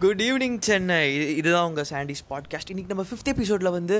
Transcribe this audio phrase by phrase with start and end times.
[0.00, 3.96] Good evening Chennai இது- இதுதான் உங்கள் சாண்டிஸ் பாட்காஸ்ட் இன்றைக்கி நம்ம ஃபிஃப்த் எபிசோடில் வந்து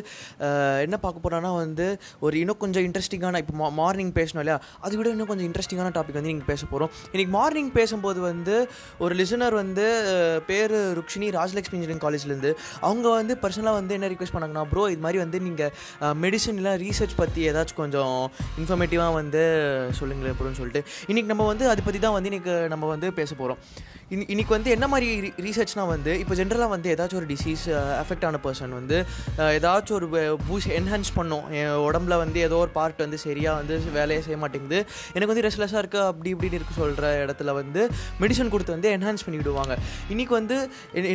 [0.80, 1.86] என்ன பார்க்க போகிறோன்னா வந்து
[2.21, 4.57] ஒரு இன்னும் கொஞ்சம் இன்ட்ரெஸ்டிங்கான இப்போ மா மார்னிங் பேசணும் இல்லையா?
[4.81, 8.55] அதை விட இன்னும் கொஞ்சம் இன்ட்ரெஸ்டிங்கான டாபிக் வந்து நீங்கள் பேச போகிறோம் இன்றைக்கி மார்னிங் பேசும்போது வந்து
[8.98, 9.87] ஒரு லிசனர் வந்து
[10.46, 15.19] பேர் ருக்ஷினி ராஜலக்ஷ்மி இன்ஜினியரிங் காலேஜ்லேருந்து அவங்க வந்து பர்சனலாக வந்து என்ன ரிக்வெஸ்ட் பண்ணாங்கன்னா ப்ரோ இது மாதிரி
[15.19, 15.73] வந்து நீங்கள்
[16.21, 18.17] மெடிசன்லாம் ரீசர்ச் பற்றி ஏதாச்சும் கொஞ்சம்
[18.59, 19.45] இன்ஃபர்மேட்டிவாக வந்து
[19.93, 20.83] சொல்லுங்களேன் அப்படின்னு சொல்லிட்டு.
[21.09, 23.61] இன்றைக்கி நம்ம வந்து அதை பற்றி தான் வந்து இன்றைக்கி நம்ம வந்து பேச போகிறோம்
[24.11, 25.09] இன்னைக்கு வந்து என்ன மாதிரி
[25.46, 27.64] ரீசர்ச்னா வந்து இப்போ ஜென்ரலாக வந்து ஏதாச்சும் ஒரு டிசீஸ்
[28.03, 28.99] அஃபெக்ட் ஆன பர்சன் வந்து
[29.57, 30.07] ஏதாச்சும் ஒரு
[30.49, 31.44] பூஸ் என்ஹான்ஸ் பண்ணும்.
[31.58, 34.78] என் உடம்புல வந்து ஏதோ ஒரு பார்ட் வந்து சரியாக வந்து வேலையை செய்ய மாட்டேங்குது.
[35.14, 37.82] எனக்கு வந்து ரெஸ்ட்லெஸ்ஸாக இருக்குது அப்படி இப்படின்னு இருக்கு சொல்கிற இடத்துல வந்து
[38.22, 39.76] மெடிசன் கொடுத்து வந்து என்ஹான்ஸ் பண்ணி விடுவாங்க.
[40.14, 40.56] இன்றைக்கி வந்து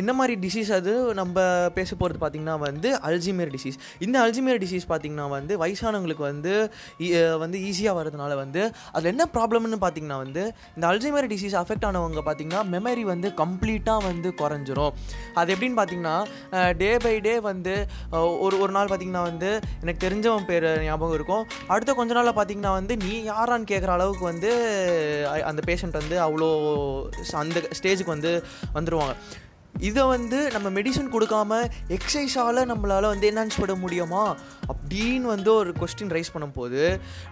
[0.02, 0.94] என்ன மாதிரி டிசீஸ் அது?
[1.20, 1.36] நம்ம
[1.78, 6.54] பேச போகிறது பார்த்திங்கன்னா வந்து அல்ஜிமியர் டிசீஸ் இந்த அல்ஜிமியர் டிசீஸ் பார்த்திங்கன்னா வந்து வயசானவங்களுக்கு வந்து
[7.44, 10.44] வந்து ஈஸியாக வரதுனால வந்து அதில் என்ன ப்ராப்ளம்னு பார்த்தீங்கன்னா வந்து
[10.76, 14.94] இந்த அல்ஜிமியர் டிசீஸ் அஃபெக்ட் ஆனவங்க பார்த்திங்கன்னா மெமரி வந்து கம்ப்ளீட்டாக வந்து குறைஞ்சிரும்.
[15.40, 16.16] அது எப்படின்னு பார்த்தீங்கன்னா
[16.82, 17.74] டே பை டே வந்து
[18.44, 19.50] ஒரு ஒரு நாள் பார்த்தீங்கன்னா வந்து
[19.82, 21.44] எனக்கு தெரிஞ்சவன் பேர் ஞாபகம் இருக்கும்.
[21.74, 24.50] அடுத்த கொஞ்ச நாளில் பார்த்தீங்கன்னா வந்து நீ யாரான்னு கேட்குற அளவுக்கு வந்து
[25.50, 26.50] அந்த பேஷண்ட் வந்து அவ்வளோ
[27.42, 28.32] அந்த ஸ்டேஜுக்கு வந்து
[28.76, 29.14] வந்துடுவாங்க
[29.80, 34.24] இதை வந்து நம்ம மெடிசன் கொடுக்காம எக்ஸசைஸால் நம்மளால் வந்து என்ஹான்ஸ் பண்ண முடியுமா?
[34.74, 36.82] அப்படின்னு வந்து ஒரு கொஸ்டின் ரைஸ் பண்ணும்போது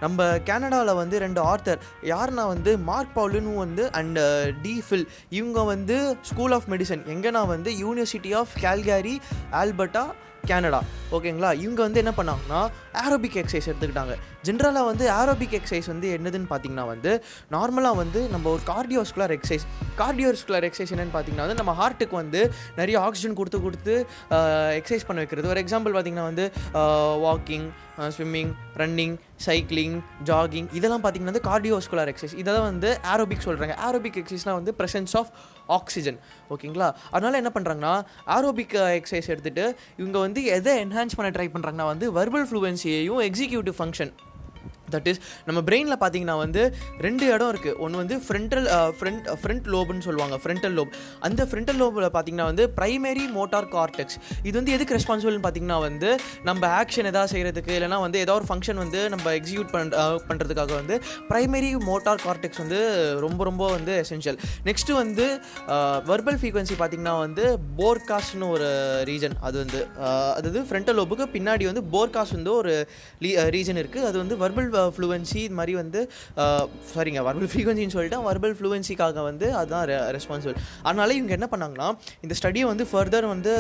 [0.01, 5.61] நம்ம கனடாவில் வந்து ரெண்டு ஆர்த்தர் யாருன்னா வந்து மார்க் பவுலுன்னு வந்து அண்ட் uh, டி ஃபில் இவங்க
[5.65, 9.17] வந்து ஸ்கூல் ஆஃப் மெடிசன் எங்கன்னா வந்து university of Calgary
[9.53, 10.05] Alberta
[10.51, 10.81] Canada
[11.17, 11.51] ஓகேங்களா?
[11.65, 12.61] இவங்க வந்து என்ன பண்ணாங்கன்னா
[13.03, 14.15] ஆரோபிக் எக்ஸசைஸ் எடுத்துக்கிட்டாங்க.
[14.47, 17.13] ஜென்ரலாக வந்து ஆரோபிக் எக்ஸசைஸ் வந்து என்னதுன்னு பார்த்தீங்கன்னா வந்து
[17.55, 19.67] நார்மலாக வந்து நம்ம ஒரு கார்டியோஸ்குலர் எக்ஸசைஸ்
[20.01, 22.41] கார்டியோஸ்குலர் எக்ஸசைஸ் என்னன்னு பார்த்தீங்கன்னா வந்து நம்ம ஹார்ட்டுக்கு வந்து
[22.81, 23.95] நிறைய ஆக்சிஜன் கொடுத்து கொடுத்து
[24.79, 25.53] எக்ஸசைஸ் பண்ண வைக்கிறது.
[25.55, 26.47] ஒரு எக்ஸாம்பிள் பார்த்தீங்கன்னா வந்து
[27.27, 34.17] walking swimming running cycling jogging இதெல்லாம் பார்த்தீங்கன்னா வந்து கார்டியோஸ்குலர் எக்ஸசைஸ் இதெல்லாம் வந்து ஏரோபிக் சொல்கிறாங்க ஆரோபிக்
[34.17, 35.31] எக்ஸசைஸ்னால் வந்து ப்ரெசன்ஸ் ஆஃப்
[35.67, 36.19] ஆக்சிஜன்
[36.51, 36.93] ஓகேங்களா?
[37.11, 42.47] அதனால் என்ன பண்ணுறாங்கன்னா ஆரோபிக் எக்ஸசைஸ் எடுத்துகிட்டு இவங்க வந்து எதை என்ஹான்ஸ் பண்ண ட்ரை பண்ணுறாங்கன்னா வந்து வர்பல்
[42.51, 44.13] ஃப்ளூவன்சியையும் எக்ஸிக்யூட்டிவ் ஃபங்க்ஷன்
[44.95, 46.63] தட் இஸ் நம்ம பிரெயினில் பார்த்தீங்கன்னா வந்து
[47.07, 50.37] ரெண்டு இடம் இருக்குது ஒன்று வந்து ஃப்ரண்டல் ஃப்ரண்ட் ஃப்ரண்ட் லோப்னு சொல்லுவாங்க.
[50.45, 50.93] ஃப்ரண்டல் லோப்
[51.29, 56.11] அந்த ஃப்ரண்டல் லோபில் பார்த்தீங்கன்னா வந்து ப்ரைமரி மோட்டார் கார்டெக்ஸ் இது வந்து எதுக்கு ரெஸ்பான்சிபிள்னு பார்த்தீங்கன்னா வந்து
[56.49, 60.73] நம்ம ஆக்ஷன் எதாவது செய்கிறதுக்கு இல்லைனா வந்து ஏதோ ஒரு ஃபங்க்ஷன் வந்து நம்ம எக்ஸிக்யூட் பண்ண uh, பண்ணுறதுக்காக
[60.81, 60.95] வந்து
[61.31, 62.81] ப்ரைமரி மோட்டார் கார்டெக்ஸ் வந்து
[63.25, 64.39] ரொம்ப ரொம்ப வந்து எசென்ஷியல்
[64.69, 65.27] நெக்ஸ்ட்டு வந்து
[65.69, 67.45] uh, வர்பல் ஃப்ரீக்வன்சி பார்த்தீங்கன்னா வந்து
[67.81, 68.69] போர்காஸ்ட்னு ஒரு
[69.11, 72.75] ரீஜன் அது வந்து uh, அதாவது ஃப்ரண்டல் லோபுக்கு பின்னாடி வந்து போர்காஸ்ட் வந்து ஒரு
[73.57, 76.03] ரீஜன் இருக்குது அது வந்து வர்பல் ஃப்ளூவன்சி இது மாதிரி வந்து
[76.93, 81.89] சாரிங்க வர்பல் ஃப்ரீக்வன்சின்னு சொல்லிட்டு வர்பல் ஃப்ளூவன்சிக்காக வந்து அதுதான் ரெஸ்பான்சிபிள் அதனால இவங்க என்ன பண்ணாங்கன்னா
[82.21, 83.55] இந்த ஸ்டடியை வந்து ஃபர்தர் வந்து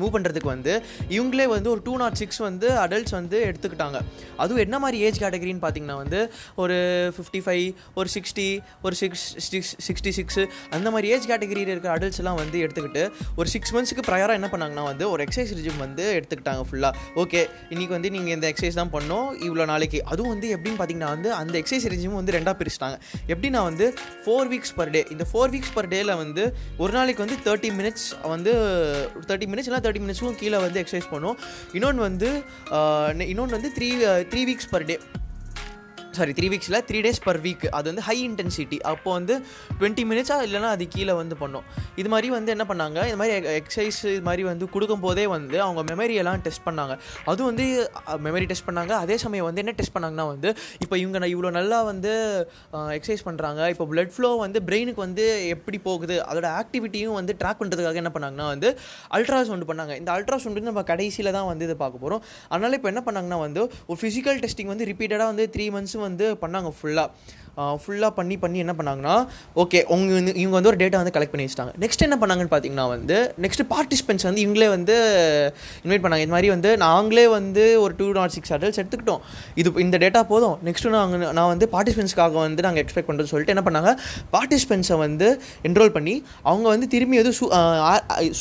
[0.00, 0.72] மூவ் பண்ணுறதுக்கு வந்து
[1.16, 3.98] இவங்களே வந்து ஒரு டூ நாட் சிக்ஸ் வந்து அடல்ட்ஸ் வந்து எடுத்துக்கிட்டாங்க.
[4.42, 6.20] அதுவும் என்ன மாதிரி ஏஜ் கேட்டகரின்னு பார்த்தீங்கன்னா வந்து
[6.62, 6.76] ஒரு
[7.16, 7.66] ஃபிஃப்டி ஃபைவ்
[8.00, 8.46] ஒரு சிக்ஸ்டி
[8.86, 10.44] ஒரு சிக்ஸ் சிக்ஸ் சிக்ஸ்டி சிக்ஸு
[10.76, 13.04] அந்த மாதிரி ஏஜ் கேட்டகரியில் இருக்கிற அடல்ட்ஸ்லாம் வந்து எடுத்துக்கிட்டு
[13.40, 17.42] ஒரு சிக்ஸ் மந்த்ஸ்க்கு ப்ரையராக என்ன பண்ணாங்கன்னா வந்து ஒரு எக்ஸசைஸ் ரிஜிம் வந்து எடுத்துக்கிட்டாங்க ஃபுல்லாக ஓகே
[17.72, 20.00] இன்றைக்கி வந்து நீங்கள் இந்த எக்ஸசைஸ் தான் பண்ணோம் இவ்வளோ நாளைக்கு.
[20.12, 22.96] அதுவும் வந்து எப்படின்னு பார்த்தீங்கன்னா வந்து அந்த எக்ஸசைஸ் ரிஜிம் வந்து ரெண்டாக பிரிச்சிட்டாங்க.
[23.32, 23.86] எப்படின்னா வந்து
[24.24, 26.44] ஃபோர் வீக்ஸ் பர் டே இந்த ஃபோர் வீக்ஸ் பர் டேயில் வந்து
[26.82, 28.52] ஒரு நாளைக்கு வந்து தேர்ட்டி மினிட்ஸ் வந்து
[29.30, 31.38] தேர்ட்டி மினிட்ஸ் இல்லை தேர்ட்டி மினிட்ஸும் கீழே வந்து எக்ஸசைஸ் பண்ணும்.
[31.78, 32.30] இன்னொன்று வந்து
[33.32, 33.90] இன்னொன்று வந்து three
[34.32, 34.96] three weeks per day
[36.16, 39.34] sorry three வீக்ஸில் three days per week அது வந்து ஹை இன்டென்சிட்டி அப்போ வந்து
[39.78, 41.64] டுவெண்ட்டி மினிட்ஸாக இல்லைனா அது கீழே வந்து பண்ணோம்.
[42.00, 42.98] இது மாதிரி வந்து என்ன பண்ணாங்க?
[43.10, 46.96] இது மாதிரி எக்ஸசைஸ் இது மாதிரி வந்து கொடுக்கும் போதே வந்து அவங்க மெமரியெல்லாம் டெஸ்ட் பண்ணாங்க.
[47.30, 47.66] அதுவும் வந்து
[48.26, 48.92] மெமரி டெஸ்ட் பண்ணாங்க.
[49.04, 50.50] அதே சமயம் வந்து என்ன டெஸ்ட் பண்ணாங்கன்னா வந்து
[50.84, 52.12] இப்போ இவங்க நான் இவ்வளோ நல்லா வந்து
[52.98, 56.18] எக்ஸசைஸ் பண்ணுறாங்க இப்போ பிளட் ஃப்ளோ வந்து பிரெயினுக்கு வந்து எப்படி போகுது?
[56.28, 58.68] அதோட ஆக்டிவிட்டியும் வந்து ட்ராக் பண்ணுறதுக்காக என்ன பண்ணாங்கன்னா வந்து
[59.18, 59.94] அல்ட்ராசவுண்ட் பண்ணாங்க.
[60.02, 62.22] இந்த அல்ட்ராசவுண்ட் நம்ம கடைசியில் தான் வந்து இதை பார்க்க போகிறோம்
[62.52, 66.72] அதனால் இப்போ என்ன பண்ணாங்கன்னா வந்து ஒரு ஃபிசிக்கல் டெஸ்டிங் வந்து ரிப்பீட்டடாக வந்து த்ரீ மந்த்ஸ் வந்து பண்ணாங்க
[66.78, 67.08] ஃபுல்லாக
[67.80, 69.14] ஃபுல்லாக பண்ணி பண்ணி என்ன பண்ணாங்கன்னா
[69.62, 71.72] ஓகே உங்க வந்து இவங்க வந்து ஒரு டேட்டா வந்து கலெக்ட் பண்ணி வச்சிட்டாங்க.
[71.82, 74.94] நெக்ஸ்ட் என்ன பண்ணாங்கன்னு பார்த்தீங்கன்னா வந்து நெக்ஸ்ட் பார்ட்டிசிபென்ட்ஸ் வந்து இவங்களே வந்து
[75.82, 76.24] இன்வைட் பண்ணாங்க.
[76.26, 79.20] இது மாதிரி வந்து நாங்களே வந்து ஒரு டூ நாட் சிக்ஸ் அடல்ட்ஸ் எடுத்துக்கிட்டோம்.
[79.62, 80.56] இது இந்த டேட்டா போதும்.
[80.68, 83.92] நெக்ஸ்ட்டு நாங்கள் நான் வந்து பார்ட்டிசிபென்ட்ஸ்க்காக வந்து நாங்கள் எக்ஸ்பெக்ட் பண்ணுறோம்னு சொல்லிட்டு என்ன பண்ணாங்க
[84.34, 85.30] பார்ட்டிசிபென்ட்ஸை வந்து
[85.70, 86.16] என்ரோல் பண்ணி
[86.50, 87.36] அவங்க வந்து திரும்பி எது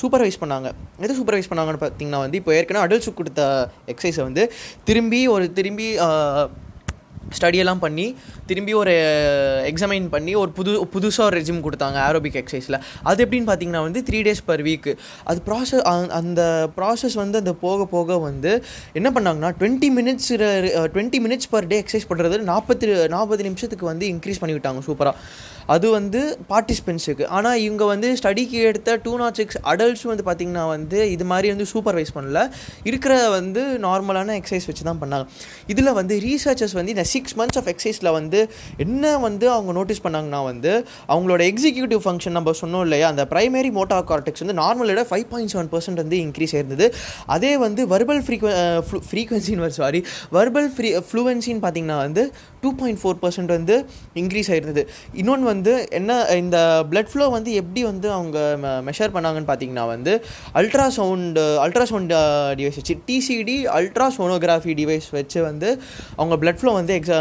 [0.02, 0.68] சூப்பர்வைஸ் பண்ணாங்க.
[1.06, 3.44] எது சூப்பர்வைஸ் பண்ணாங்கன்னு பார்த்தீங்கன்னா வந்து இப்போ ஏற்கனவே அடல்ட்ஸுக்கு கொடுத்த
[3.94, 4.46] எக்ஸசைஸை வந்து
[4.90, 5.90] திரும்பி ஒரு திரும்பி
[7.32, 8.06] ஸ்டடியெல்லாம் பண்ணி
[8.48, 13.50] திரும்பி ஒரு uh, எக்ஸாமைன் பண்ணி ஒரு புது புதுசாக ஒரு ரெஜிம் கொடுத்தாங்க ஆரோபிக் எக்ஸசைஸில் அது எப்படின்னு
[13.50, 14.90] பார்த்தீங்கன்னா வந்து த்ரீ டேஸ் பர் வீக்
[15.24, 16.42] அது ப்ராசஸ் அந்த
[16.78, 18.54] ப்ராசஸ் வந்து அந்த போக போக வந்து
[18.94, 20.32] என்ன பண்ணாங்கன்னா twenty minutes
[20.90, 25.18] twenty minutes per day exercise பண்ணுறது நாற்பத்தி நாற்பது நிமிஷத்துக்கு வந்து இன்க்ரீஸ் பண்ணிவிட்டாங்க சூப்பராக
[25.74, 26.22] அது வந்து
[26.52, 31.48] பார்ட்டிசிபென்ட்ஸுக்கு ஆனால் இவங்க வந்து ஸ்டடிக்கு எடுத்த டூ நாட் சிக்ஸ் அடல்ட்ஸும் வந்து பார்த்திங்கன்னா வந்து இது மாதிரி
[31.54, 32.40] வந்து சூப்பர்வைஸ் பண்ணல.
[32.90, 35.26] இருக்கிற வந்து நார்மலான எக்ஸசைஸ் வச்சு தான் பண்ணாங்க.
[35.74, 38.42] இதில் வந்து ரீசர்ச்சர்ஸ் வந்து இந்த சிக்ஸ் மந்த்ஸ் ஆஃப் எக்ஸசைஸில் வந்து
[38.86, 40.74] என்ன வந்து அவங்க நோட்டீஸ் பண்ணாங்கன்னா வந்து
[41.14, 45.72] அவங்களோட எக்ஸிக்யூட்டிவ் ஃபங்க்ஷன் நம்ம சொன்னோம் இல்லையா அந்த ப்ரைமரி மோட்டா கார்டெக்ஸ் வந்து நார்மலோட ஃபைவ் பாயிண்ட் செவன்
[45.76, 46.88] பர்சன்ட் வந்து இன்க்ரீஸ் ஆயிருந்தது.
[47.38, 48.50] அதே வந்து வர்பல் ஃப்ரீக்வ
[49.10, 50.02] ஃப்ரீக்வன்சின்னு சாரி
[50.38, 52.26] வர்பல் ஃப்ரீ ஃப்ளூவன்சின்னு பார்த்தீங்கன்னா வந்து
[52.64, 53.76] டூ பாயிண்ட் ஃபோர் பர்சன்ட் வந்து
[54.22, 54.82] இன்க்ரீஸ் ஆயிருந்தது.
[55.22, 56.58] இன்னொன்று வந்து வந்து என்ன இந்த
[56.92, 58.38] பிளட் ஃப்ளோ வந்து எப்படி வந்து அவங்க
[58.88, 60.14] மெஷர் பண்ணாங்கன்னு பார்த்தீங்கன்னா வந்து
[60.60, 62.14] அல்ட்ராசவுண்டு அல்ட்ராசவுண்ட்
[62.60, 65.70] டிவைஸ் வச்சு டிசிடி அல்ட்ராசோனோகிராஃபி டிவைஸ் வச்சு வந்து
[66.16, 67.20] அவங்க பிளட் ஃப்ளோ வந்து எக்ஸா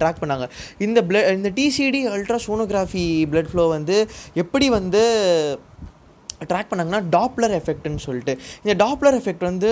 [0.00, 0.48] ட்ராக் பண்ணாங்க.
[0.78, 3.98] இந்த பிள இந்த டிசிடி அல்ட்ராசோனோகிராஃபி பிளட் ஃப்ளோ வந்து
[4.34, 5.04] எப்படி வந்து
[6.48, 8.38] ட்ராக் பண்ணாங்கன்னா டாப்லர் எஃபெக்ட்னு சொல்லிட்டு.
[8.64, 9.70] இந்த டாப்லர் எஃபெக்ட் வந்து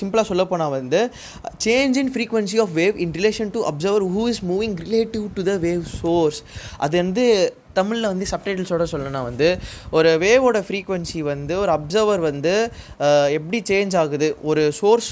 [0.00, 1.10] சிம்பிளாக சொல்ல போனால் வந்து
[1.64, 5.54] change in frequency of wave in relation to observer who is moving relative to the
[5.66, 6.40] wave source
[6.78, 7.26] அது வந்து
[7.78, 9.48] தமிழில் வந்து சப்டைட்டில்ஸோட சொல்லணும்னா வந்து
[9.98, 12.54] ஒரு வேவோட ஃப்ரீக்வன்சி வந்து ஒரு அப்சர்வர் வந்து
[13.38, 14.28] எப்படி சேஞ்ச் ஆகுது?
[14.50, 15.10] ஒரு சோர்ஸ்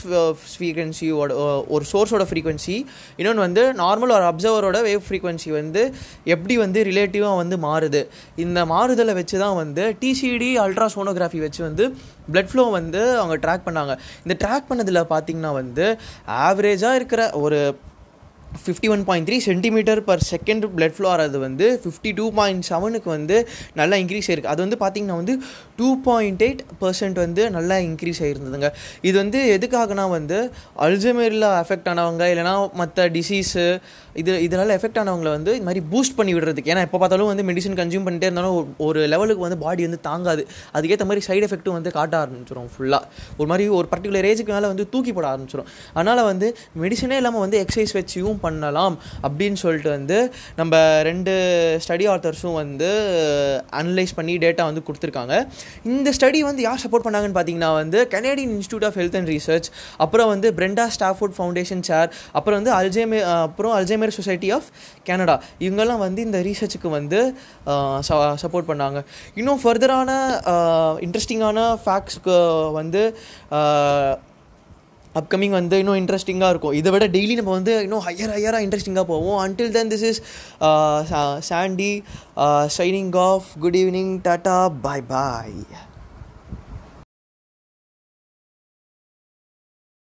[0.52, 1.30] ஃப்ரீக்வன்சியோட
[1.74, 2.76] ஒரு சோர்ஸோட ஃப்ரீக்வன்சி
[3.20, 5.82] இன்னொன்று வந்து நார்மல் ஒரு அப்சர்வரோட வேவ் ஃப்ரீக்வன்சி வந்து
[6.34, 8.02] எப்படி வந்து ரிலேட்டிவாக வந்து மாறுது?
[8.44, 11.86] இந்த மாறுதலை வச்சு தான் வந்து டிசிடி அல்ட்ராசோனோகிராஃபி வச்சு வந்து
[12.32, 13.92] பிளட் ஃப்ளோ வந்து அவங்க ட்ராக் பண்ணாங்க.
[14.24, 15.86] இந்த ட்ராக் பண்ணதில் பார்த்திங்கன்னா வந்து
[16.46, 17.58] ஆவரேஜாக இருக்கிற ஒரு
[18.62, 23.08] fifty one point three centimetre per second blood flow ஆகிறது வந்து ஃபிஃப்டி டூ பாயிண்ட் செவனுக்கு
[23.16, 23.36] வந்து
[23.80, 24.52] நல்லா இன்க்ரீஸ் ஆயிருக்கு.
[24.54, 25.34] அது வந்து பார்த்திங்கன்னா வந்து
[25.80, 28.70] டூ பாயிண்ட் எயிட் பர்சன்ட் வந்து நல்லா இன்க்ரீஸ் ஆகிருந்ததுங்க
[29.08, 30.38] இது வந்து எதுக்காகனா வந்து
[30.86, 33.66] அல்ஜமேரில் அஃபெக்ட் ஆனவங்க இல்லைனா மற்ற டிசீஸு
[34.22, 36.70] இது இதனால் எஃபெக்ட் ஆனவங்களை வந்து இது மாதிரி பூஸ்ட் பண்ணி விடுறதுக்கு.
[36.72, 40.42] ஏன்னா எப்போ பார்த்தாலும் வந்து மெடிசன் கன்சியூம் பண்ணிட்டே இருந்தாலும் ஒரு லெவலுக்கு வந்து பாடி வந்து தாங்காது.
[40.76, 43.02] அதுக்கேற்ற மாதிரி சைடு எஃபெக்ட்டும் வந்து காட்ட ஆரம்பிச்சிடும் ஃபுல்லாக
[43.40, 46.48] ஒரு மாதிரி ஒரு பர்டிகுலர் ஏஜுக்கு மேலே வந்து தூக்கி போட ஆரம்பிச்சிடும் அதனால் வந்து
[46.84, 48.96] மெடிசனே இல்லாமல் வந்து எக்ஸசைஸ் வச்சியும் பண்ணலாம்
[49.28, 50.18] அப்படின்னு சொல்லிட்டு வந்து
[50.60, 50.74] நம்ம
[51.10, 51.32] ரெண்டு
[51.86, 52.90] ஸ்டடி ஆத்தர்ஸும் வந்து
[53.80, 55.34] அனலைஸ் பண்ணி டேட்டா வந்து கொடுத்துருக்காங்க.
[55.94, 59.68] இந்த ஸ்டடி வந்து யார் சப்போர்ட் பண்ணாங்கன்னு பார்த்தீங்கன்னா வந்து Canadian Institute of Health and Research
[60.04, 62.08] அப்புறம் வந்து பிரெண்டா ஸ்டாஃபோர்ட் ஃபவுண்டேஷன் சேர்
[62.38, 63.74] அப்புறம் வந்து அல்ஜேமே அப்புறம்
[64.04, 64.68] அல்ஜேமர் சொசைட்டி ஆஃப்
[65.08, 67.20] கனடா இவங்கெல்லாம் வந்து இந்த ரீசர்ச்சுக்கு வந்து
[68.44, 69.00] சப்போர்ட் பண்ணாங்க.
[69.40, 70.10] இன்னும் ஃபர்தரான
[71.06, 72.36] இன்ட்ரெஸ்டிங்கான ஃபேக்ட்ஸ்க்கு
[72.78, 73.02] வந்து
[75.18, 76.76] அப்கமிங் வந்து இன்னும் இன்ட்ரெஸ்டிங்காக இருக்கும்.
[76.78, 79.38] இதை விட டெய்லி நம்ம வந்து இன்னும் ஹையர் ஹையராக இன்ட்ரெஸ்டிங்காக போவோம்.
[79.44, 80.20] Until then this is
[81.50, 81.92] Sandy
[82.78, 85.58] signing off good evening tata bye bye